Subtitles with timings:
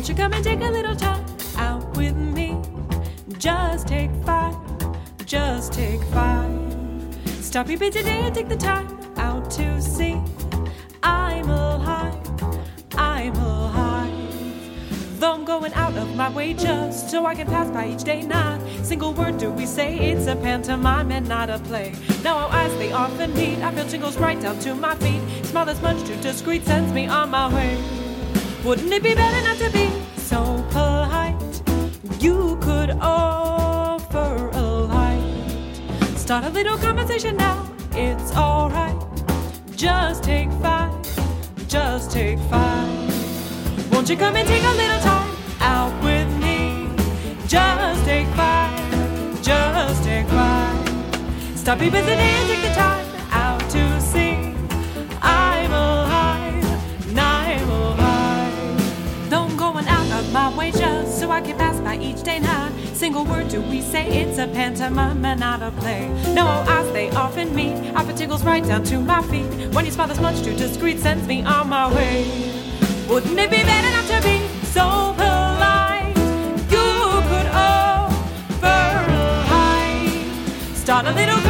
[0.00, 1.26] Won't you come and take a little time
[1.58, 2.58] out with me?
[3.36, 4.56] Just take five,
[5.26, 6.50] just take five.
[7.26, 10.18] Stop your busy day and take the time out to see.
[11.02, 12.16] I'm alive,
[12.96, 15.20] I'm alive.
[15.20, 18.22] Though I'm going out of my way just so I can pass by each day,
[18.22, 19.98] not single word do we say.
[19.98, 21.92] It's a pantomime and not a play.
[22.24, 23.58] Now our eyes they often meet.
[23.58, 25.20] I feel tingles right down to my feet.
[25.44, 28.00] Smile that's much too discreet sends me on my way.
[28.62, 29.99] Wouldn't it be better not to be
[32.80, 36.16] could offer a light.
[36.16, 38.96] Start a little conversation now, it's alright.
[39.76, 40.94] Just take five,
[41.68, 43.92] just take five.
[43.92, 46.88] Won't you come and take a little time out with me?
[47.46, 50.78] Just take five, just take five.
[51.56, 52.89] Stop your busy day and take the time
[61.40, 64.06] can pass by each day, not single word do we say.
[64.20, 66.08] It's a pantomime and not a play.
[66.34, 67.74] No, eyes they often meet.
[67.96, 69.48] I feel tingles right down to my feet.
[69.74, 72.24] When you smile that's much too discreet, sends me on my way.
[73.08, 76.14] Wouldn't it be better not to be so polite?
[76.74, 76.88] You
[77.30, 78.80] could offer.
[80.74, 81.49] Start a little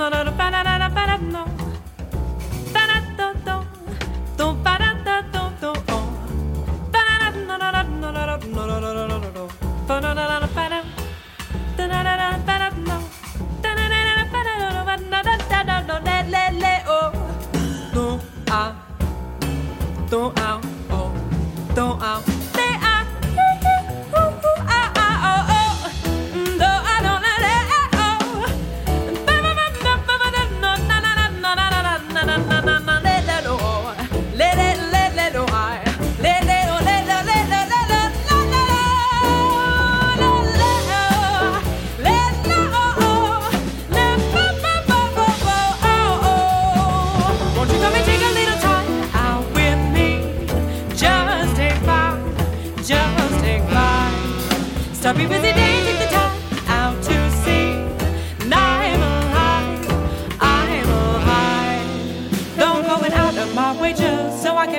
[0.00, 0.29] no, no, all.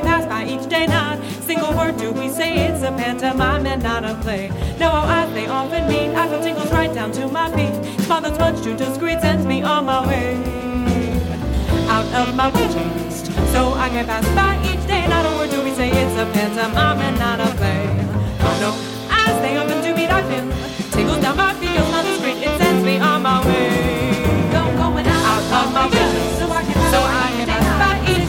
[0.01, 2.67] Pass by each day, not single word do we say.
[2.67, 4.49] It's a pantomime and not a play.
[4.79, 6.15] No, our eyes they often meet.
[6.15, 7.73] I feel tingles right down to my feet.
[8.05, 10.35] Small that's much too discreet sends me on my way.
[11.87, 13.25] Out of my chest.
[13.53, 15.89] So I can pass by each day, not a word do we say.
[15.89, 17.83] It's a pantomime and not a play.
[18.39, 18.73] I know
[19.09, 20.51] I stay up and do me like him.
[20.91, 24.23] Tingles down my feet, the street, it sends me on my way.
[24.53, 25.89] Don't going out, out of my.
[26.39, 28.20] So so I can pass by each day,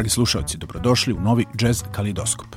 [0.00, 2.48] Dragi slušalci, dobrodošli u novi Jazz Kalidoskop.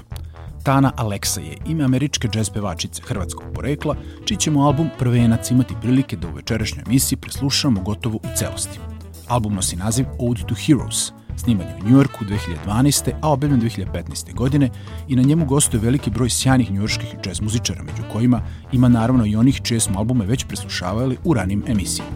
[0.64, 3.96] Tana Alexa je ime američke džez pevačice hrvatskog porekla,
[4.26, 8.80] čiji ćemo album Prvenac imati prilike da u večerašnjoj emisiji preslušamo gotovo u celosti.
[9.28, 12.26] Album nosi naziv Ode to Heroes, sniman je u Njujorku
[12.68, 13.12] 2012.
[13.22, 14.34] a objavljen 2015.
[14.34, 14.70] godine
[15.08, 18.42] i na njemu gostuje veliki broj sjajnih njujorskih džez muzičara, među kojima
[18.72, 22.12] ima naravno i onih čije smo albume već preslušavali u ranim emisijama.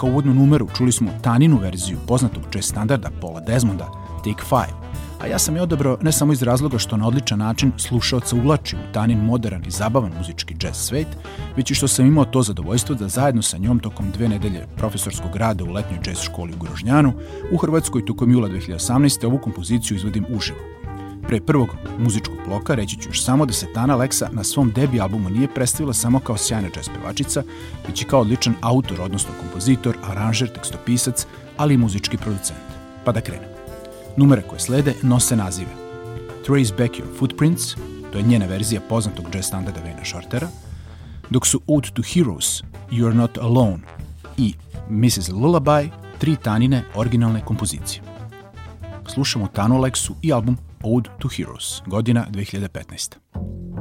[0.00, 4.82] Kao uvodnu numeru čuli smo Taninu verziju poznatog jazz standarda Paula Desmonda, Take Five,
[5.22, 8.76] a ja sam je odabrao ne samo iz razloga što na odličan način slušaoca uvlači
[8.76, 11.06] u Tanin modern i zabavan muzički jazz svet,
[11.56, 15.36] već i što sam imao to zadovoljstvo da zajedno sa njom tokom dve nedelje profesorskog
[15.36, 17.12] rada u letnjoj jazz školi u Grožnjanu
[17.52, 19.26] u Hrvatskoj tokom jula 2018.
[19.26, 20.58] ovu kompoziciju izvodim uživo.
[21.28, 25.00] Pre prvog muzičkog bloka reći ću još samo da se Tana Leksa na svom debi
[25.00, 27.42] albumu nije predstavila samo kao sjajna jazz pevačica,
[27.88, 31.26] već i kao odličan autor, odnosno kompozitor, aranžer, tekstopisac,
[31.56, 32.60] ali i muzički producent.
[33.04, 33.51] Pa da krenemo.
[34.16, 35.70] Numere koje slede nose nazive
[36.46, 37.74] Trace Back Your Footprints,
[38.12, 40.48] to je njena verzija poznatog jazz standarda Vena Shortera,
[41.30, 43.78] dok su Ode to Heroes, You're Not Alone
[44.36, 44.54] i
[44.90, 45.28] Mrs.
[45.28, 45.88] Lullaby,
[46.18, 48.02] tri Tanine originalne kompozicije.
[49.12, 53.71] Slušamo Tanu Leksu i album Ode to Heroes, godina 2015.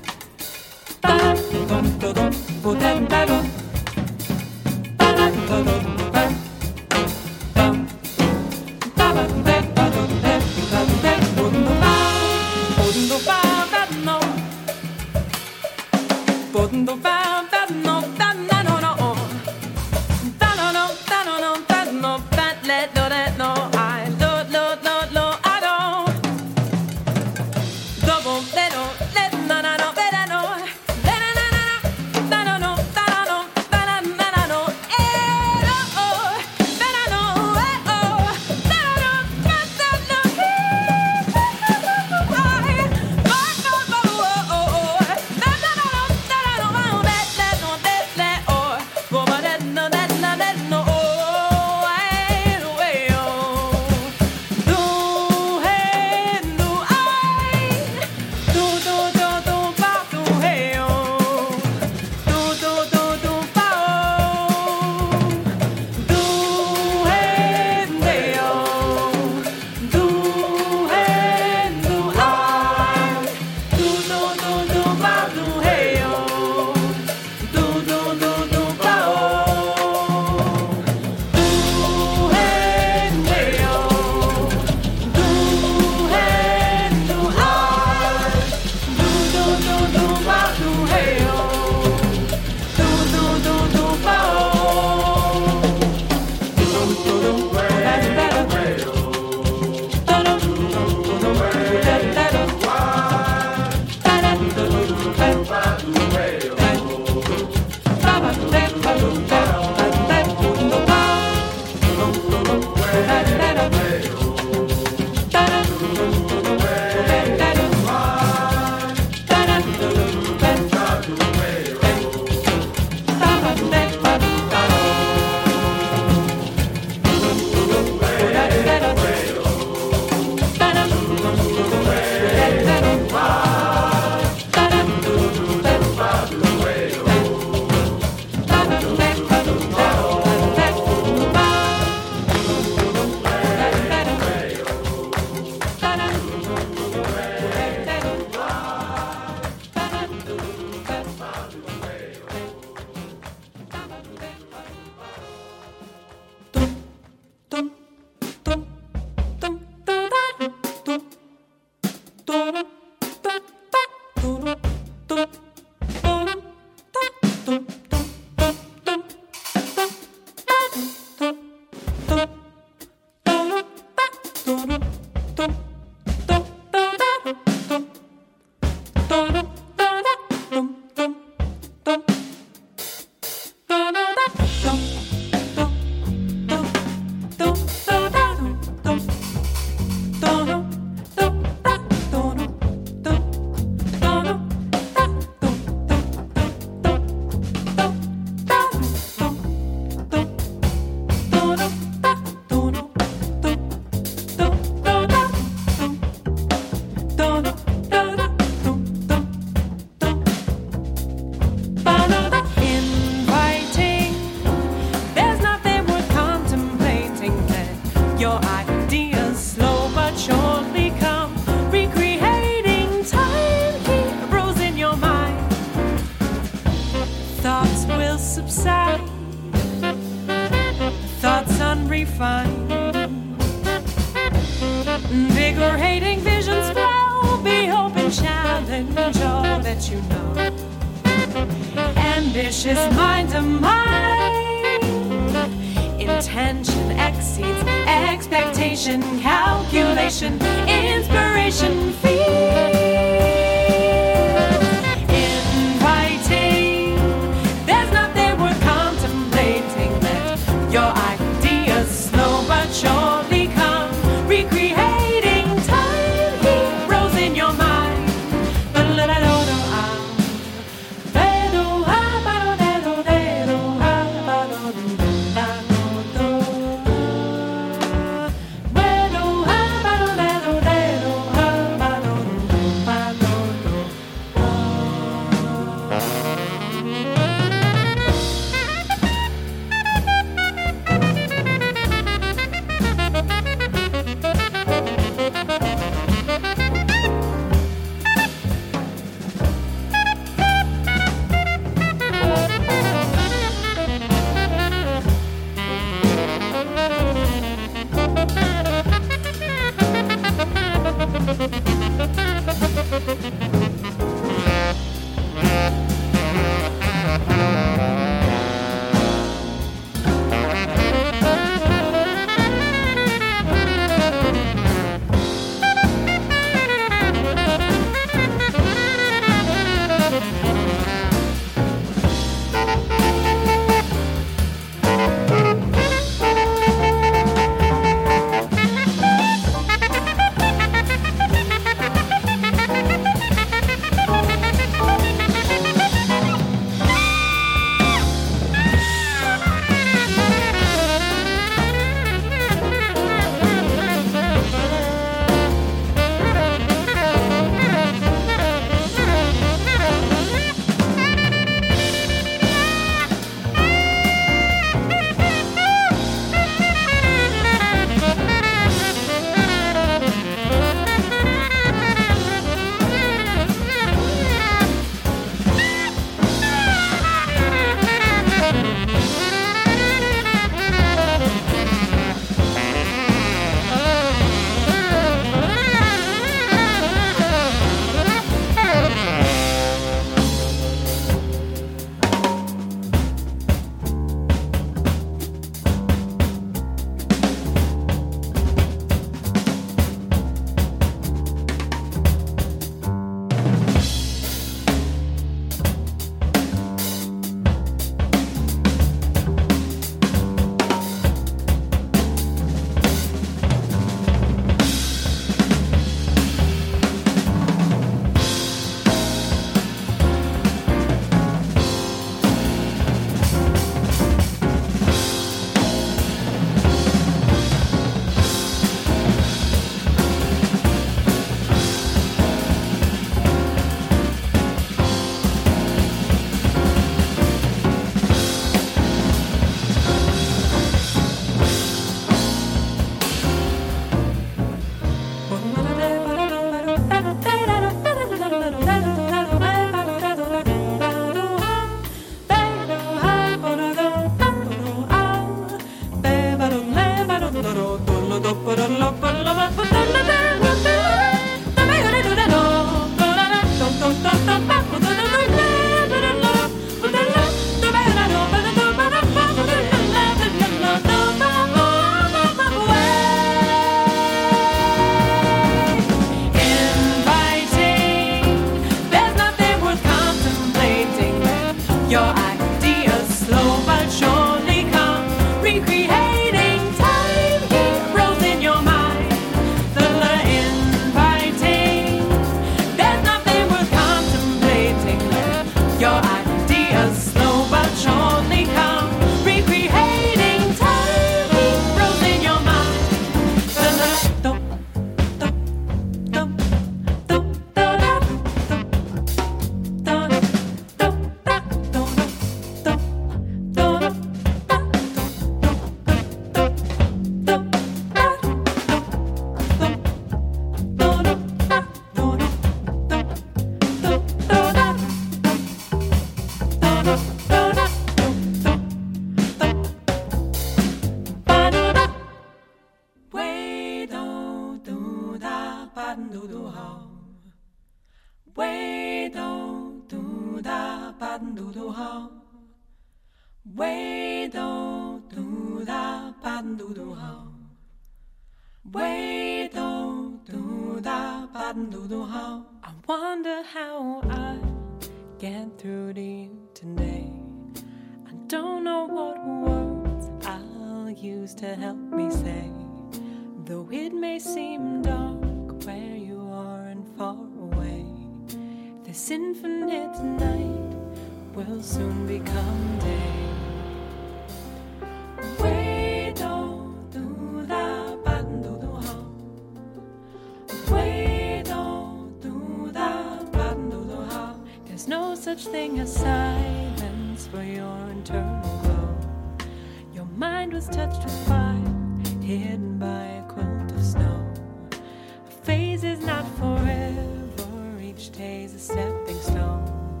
[584.88, 589.46] No such thing as silence for your internal glow.
[589.92, 591.74] Your mind was touched with fire,
[592.22, 594.32] hidden by a quilt of snow.
[594.72, 600.00] A phase is not forever, each day's a stepping stone.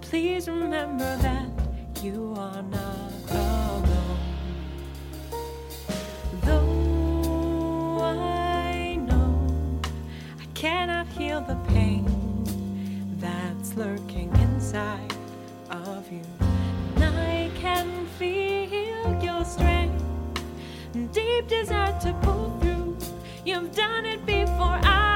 [0.00, 1.50] Please remember that
[2.02, 4.30] you are not alone.
[6.40, 9.78] Though I know
[10.40, 12.15] I cannot heal the pain
[13.76, 15.14] lurking inside
[15.70, 16.22] of you.
[16.96, 20.02] And I can feel your strength,
[21.12, 22.96] deep desire to pull through.
[23.44, 25.15] You've done it before I.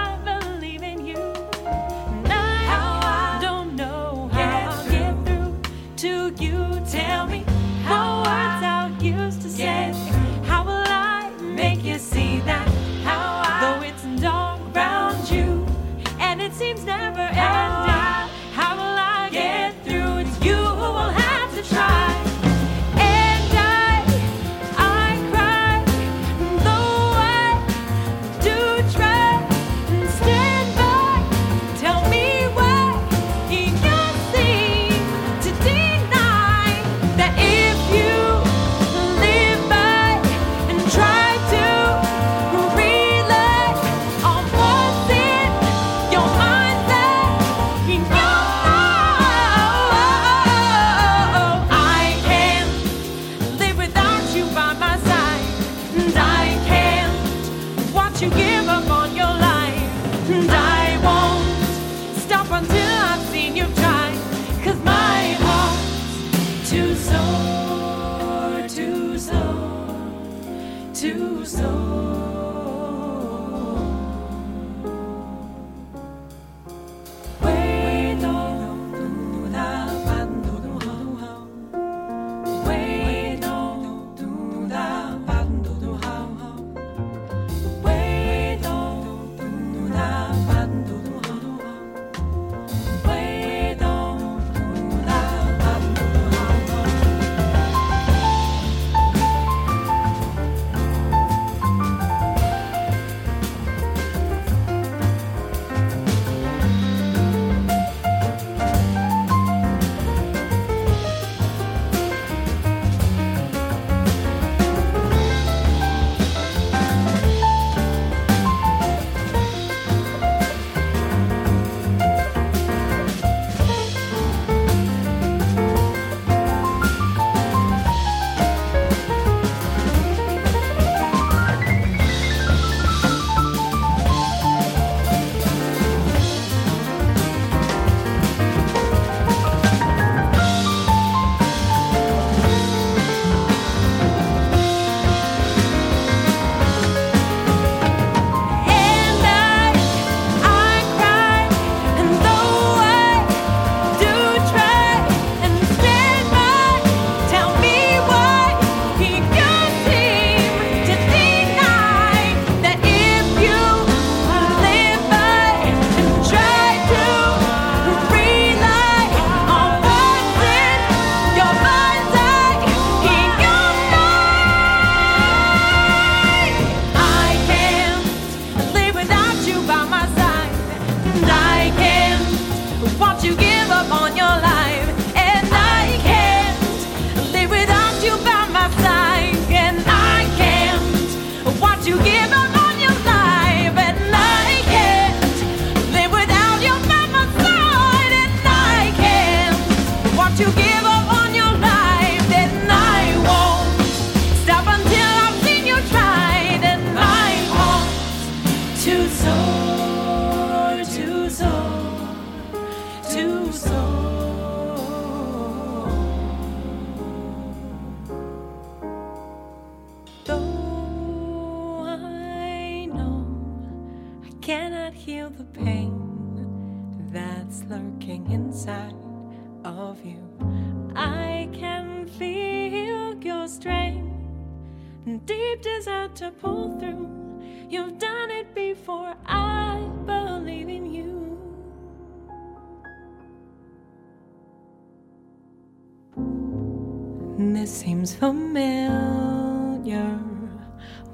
[247.42, 250.20] This seems familiar.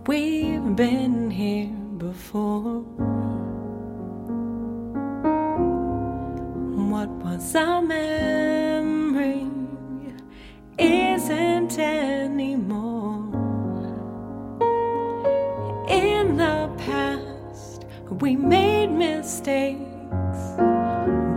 [0.09, 2.81] We've been here before.
[6.91, 9.47] What was our memory
[10.77, 13.23] isn't anymore.
[15.89, 17.85] In the past,
[18.21, 19.79] we made mistakes.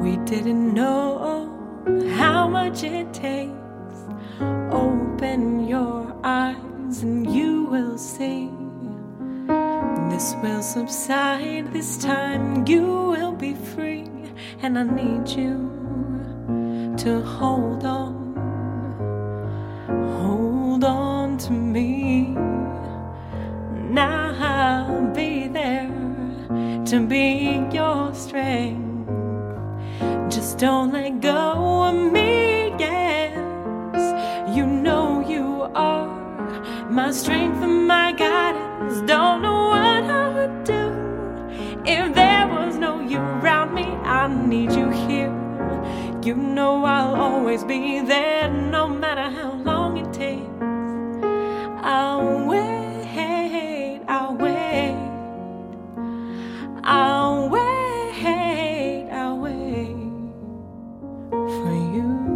[0.02, 1.46] We didn't know
[2.18, 3.59] how much it takes.
[5.22, 8.50] Open your eyes and you will see.
[10.10, 14.08] This will subside, this time you will be free.
[14.62, 18.34] And I need you to hold on,
[20.22, 22.28] hold on to me.
[23.92, 25.92] Now I'll be there
[26.86, 29.10] to be your strength.
[30.34, 32.29] Just don't let go of me,
[35.76, 36.08] are
[36.90, 39.02] my strength and my guidance.
[39.08, 40.84] Don't know what I would do
[41.86, 43.84] if there was no you around me.
[44.04, 45.34] I need you here.
[46.24, 50.44] You know I'll always be there, no matter how long it takes.
[51.82, 54.96] I'll wait, I'll wait,
[56.84, 59.96] I'll wait, I'll wait
[61.32, 62.29] for you.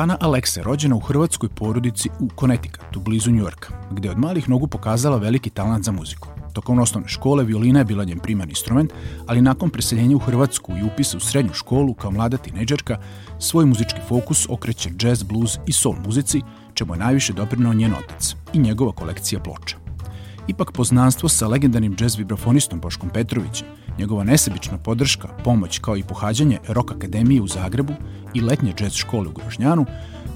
[0.00, 4.48] Ana Aleksa je rođena u hrvatskoj porodici u Connecticutu, blizu Njujorka, gde je od malih
[4.48, 6.28] nogu pokazala veliki talent za muziku.
[6.52, 8.92] Tokom osnovne škole violina je bila njen primarni instrument,
[9.26, 12.98] ali nakon preseljenja u Hrvatsku i upisa u srednju školu kao mlada tinejdžerka,
[13.38, 16.42] svoj muzički fokus okreće jazz, blues i soul muzici,
[16.74, 19.76] čemu je najviše doprinao njen otac i njegova kolekcija ploča.
[20.48, 23.66] Ipak poznanstvo sa legendarnim jazz vibrafonistom Boškom Petrovićem,
[24.00, 27.92] njegova nesebična podrška, pomoć kao i pohađanje Rock Akademije u Zagrebu
[28.34, 29.86] i letnje jazz škole u Grožnjanu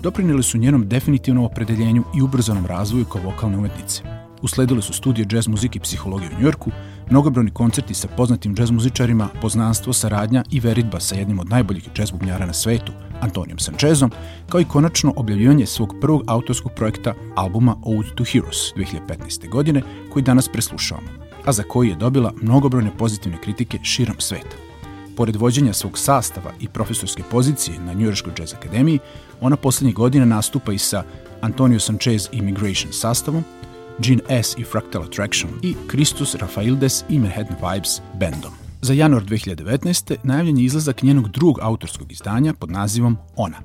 [0.03, 4.03] doprinili su njenom definitivnom opredeljenju i ubrzanom razvoju kao vokalne umetnice.
[4.43, 6.71] Usledile su studije jazz muzike i psihologije u Njorku,
[7.11, 12.11] mnogobrojni koncerti sa poznatim jazz muzičarima, poznanstvo, saradnja i veritba sa jednim od najboljih jazz
[12.11, 14.11] bubnjara na svetu, Antonijom Sančezom,
[14.49, 19.49] kao i konačno objavljivanje svog prvog autorskog projekta albuma Ode to Heroes 2015.
[19.49, 24.57] godine, koji danas preslušavamo, a za koji je dobila mnogobrojne pozitivne kritike širom sveta.
[25.17, 28.99] Pored vođenja svog sastava i profesorske pozicije na Njujorskoj jazz akademiji,
[29.41, 31.05] ona poslednjih godina nastupa i sa
[31.41, 33.45] Antonio Sanchez Immigration sastavom,
[33.99, 34.55] Gene S.
[34.59, 38.53] i Fractal Attraction i Christus Rafaildes i Manhattan Vibes bandom.
[38.83, 40.17] Za januar 2019.
[40.23, 43.57] najavljen je izlazak njenog drugog autorskog izdanja pod nazivom Ona.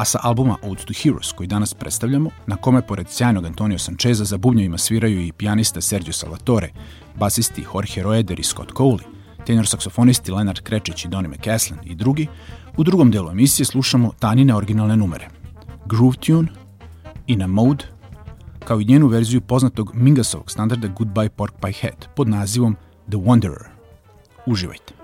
[0.00, 4.24] A sa albuma Ode to Heroes, koji danas predstavljamo, na kome pored sjajnog Antonio Sancheza
[4.24, 6.70] za bubnjevima sviraju i pijanista Sergio Salvatore,
[7.18, 9.02] basisti Jorge Roeder i Scott Coley,
[9.46, 12.26] tenor saksofonisti Leonard Krečić i Donny McCaslin i drugi,
[12.76, 15.28] u drugom delu emisije slušamo Tanine originalne numere.
[15.86, 16.48] Groove Tune,
[17.26, 17.84] In a Mode,
[18.64, 22.76] kao i njenu verziju poznatog Mingasovog standarda Goodbye Pork Pie Head pod nazivom
[23.08, 23.64] The Wanderer.
[24.46, 24.99] Uživajte.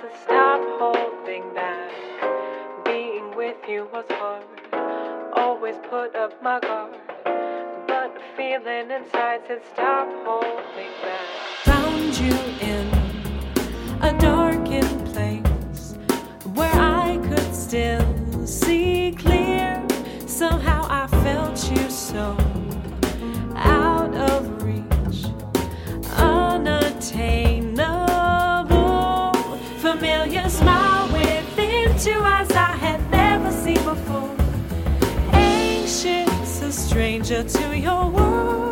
[0.00, 1.92] To stop holding back.
[2.84, 4.44] Being with you was hard.
[5.36, 6.96] Always put up my guard.
[7.86, 11.28] But a feeling inside said stop holding back.
[11.64, 12.86] Found you in
[14.02, 15.94] a darkened place
[16.54, 19.86] where I could still see clear.
[20.26, 22.36] Somehow I felt you so
[23.54, 25.26] out of reach,
[26.16, 27.43] unattainable.
[32.06, 34.36] into eyes I had never seen before.
[35.32, 36.28] Ancient,
[36.62, 38.63] a stranger to your world.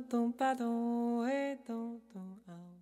[0.00, 1.26] de ton pardon
[1.66, 2.72] don't don't.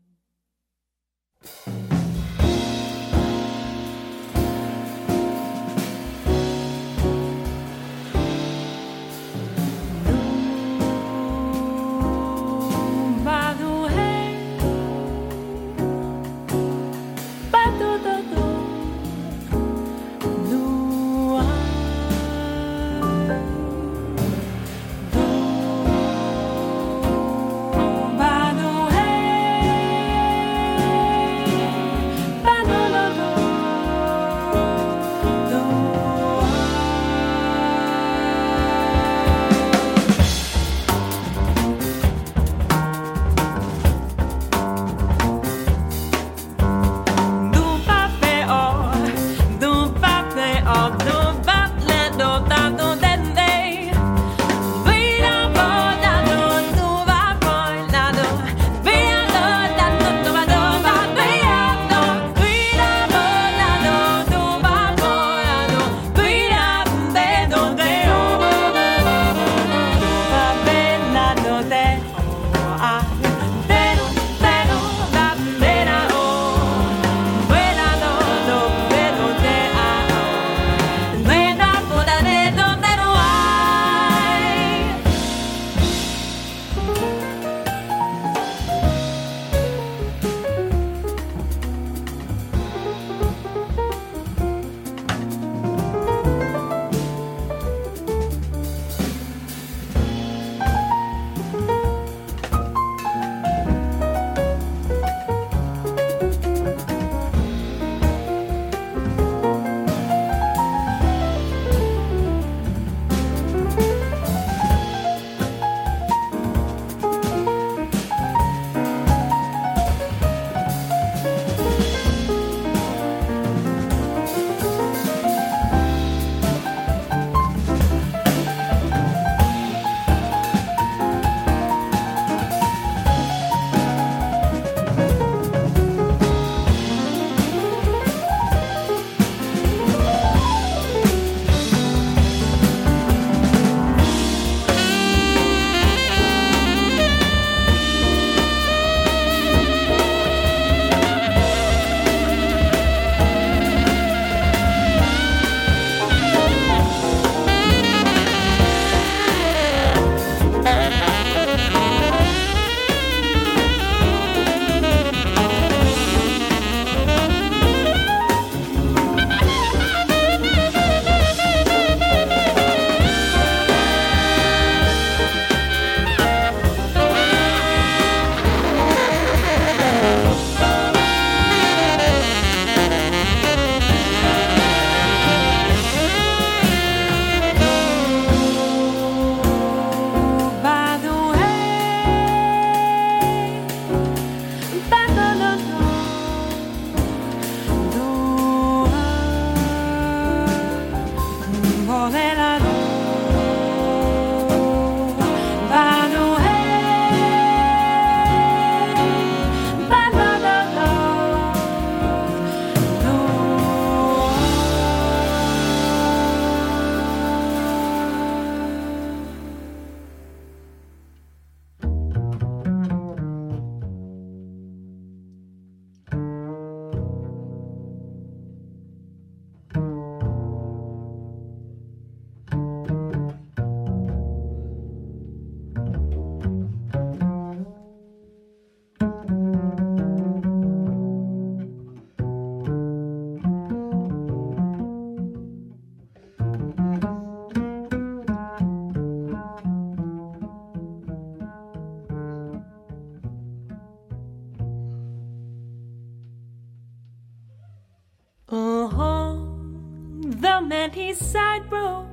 [260.89, 262.07] Do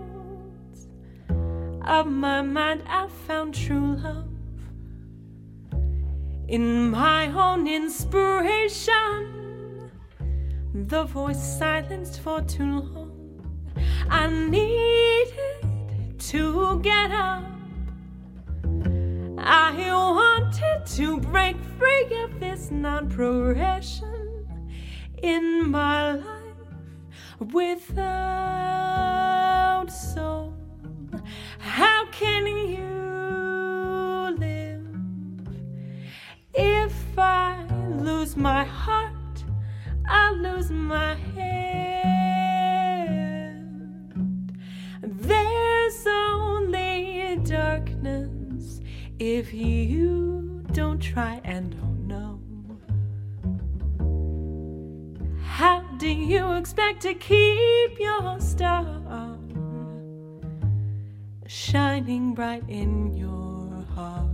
[1.86, 4.28] of my mind I found true love.
[6.50, 9.22] In my own inspiration,
[10.74, 13.12] the voice silenced for too long.
[14.10, 17.46] I needed to get up.
[19.38, 24.46] I wanted to break free of this non progression
[25.24, 26.37] in my life
[27.40, 28.98] without
[29.92, 30.54] soul.
[31.60, 34.88] How can you live
[36.54, 37.64] if I
[38.00, 39.14] lose my heart?
[40.10, 41.58] I lose my head.
[45.04, 48.82] There's only darkness
[49.20, 52.07] if you don't try and don't
[56.94, 59.38] to keep your star
[61.46, 64.32] shining bright in your heart?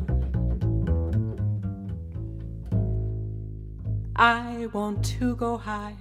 [4.16, 5.96] I want to go higher.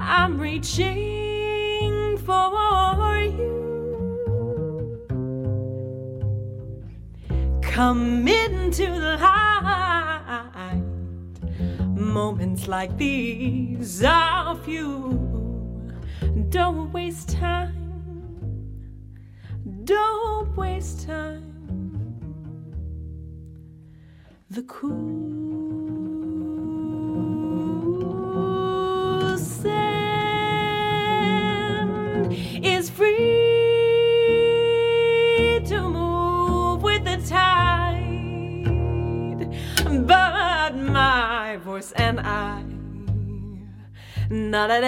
[0.00, 3.62] I'm reaching for you.
[7.62, 9.51] Come into the light.
[12.12, 15.18] Moments like these are few.
[16.50, 17.72] Don't waste time.
[19.84, 22.20] Don't waste time.
[24.50, 25.41] The cool
[44.52, 44.80] na na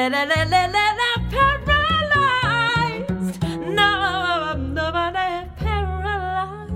[1.33, 3.41] paralyzed,
[3.79, 6.69] no, nobody paralyzed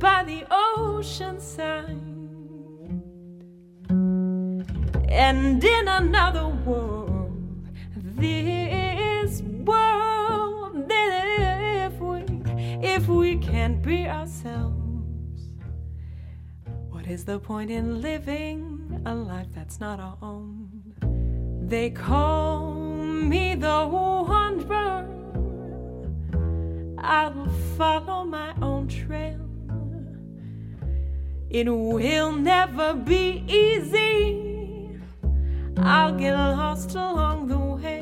[0.00, 1.94] by the ocean side.
[5.08, 7.70] And in another world,
[8.16, 12.24] this world, if we,
[12.82, 15.50] if we can't be ourselves,
[16.90, 20.68] what is the point in living a life that's not our own?
[21.68, 25.06] They call me the wanderer.
[26.98, 29.40] I'll follow my own trail.
[31.50, 34.46] It will never be easy.
[35.78, 38.00] I'll get lost along the way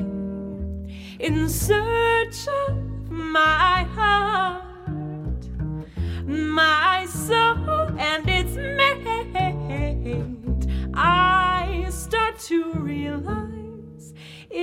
[1.19, 4.66] in search of my heart,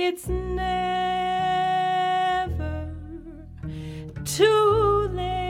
[0.07, 0.85] it's never
[4.23, 5.41] too late.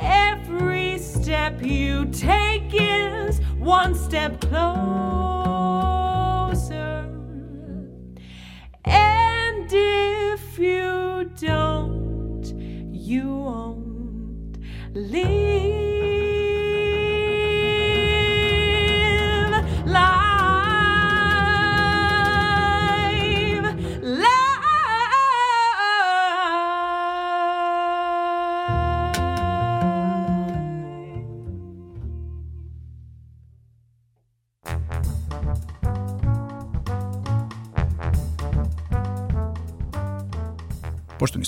[0.00, 4.35] Every step you take is one step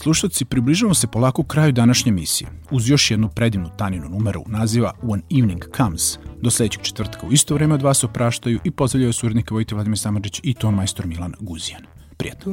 [0.08, 5.38] slušalci, približavamo se polako kraju današnje emisije, uz još jednu predivnu Taninu numeru naziva When
[5.38, 6.18] Evening Comes.
[6.42, 9.98] Do sljedećeg četvrtka u isto vreme od vas opraštaju i pozdravljaju su urednika Vojte Vladimir
[9.98, 11.82] Samadžić i ton majstor Milan Guzijan.
[12.16, 12.52] Prijetno.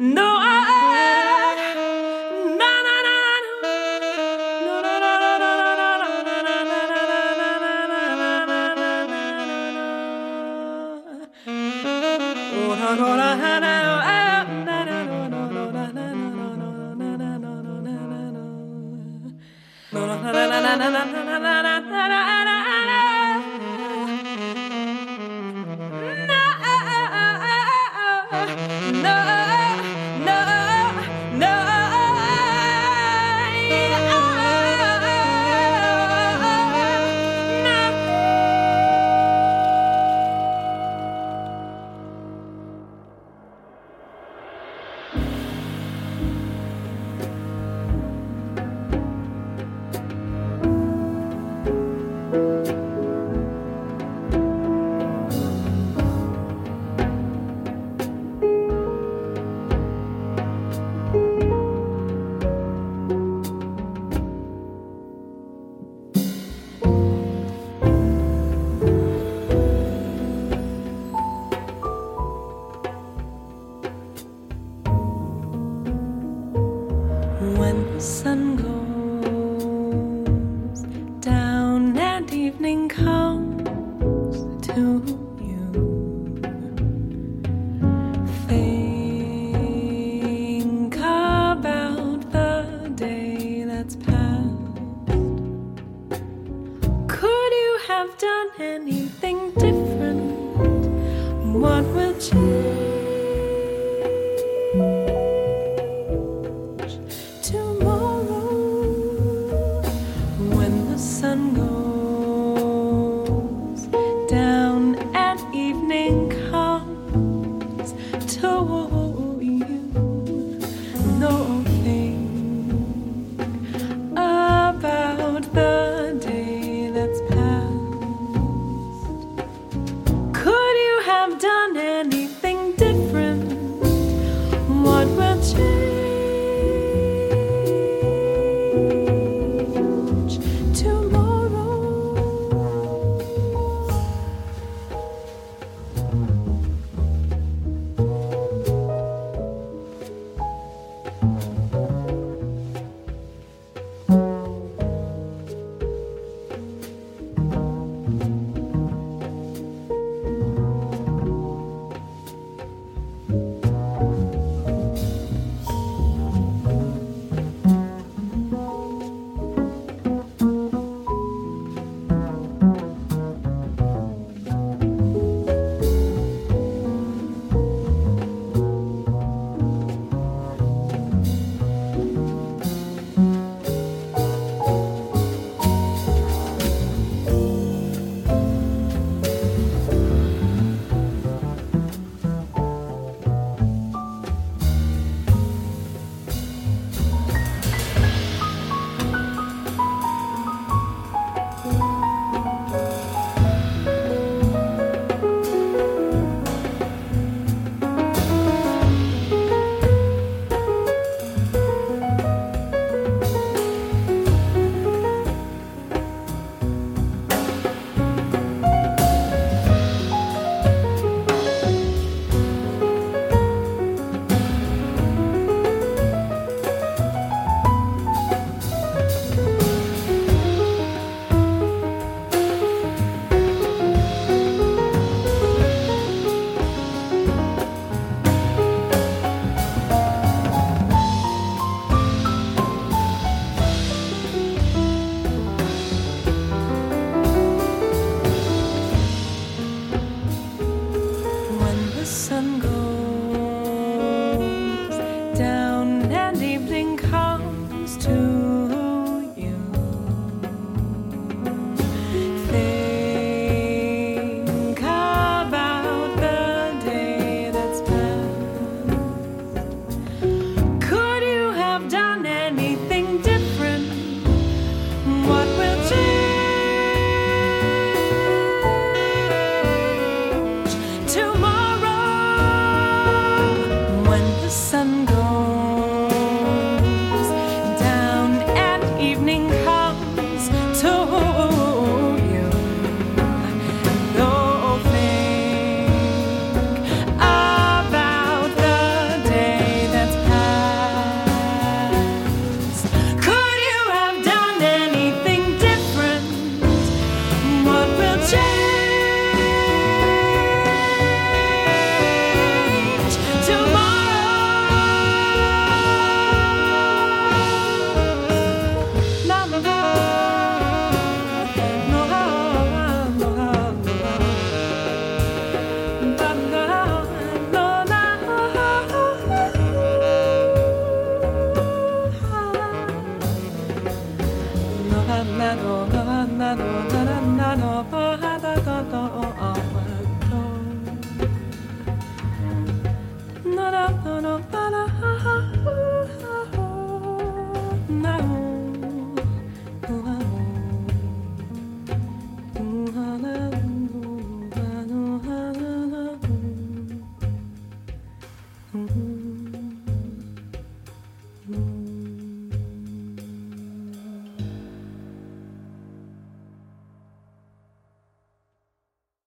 [0.00, 0.87] No, I,